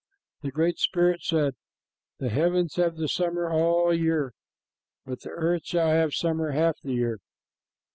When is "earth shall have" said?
5.29-6.15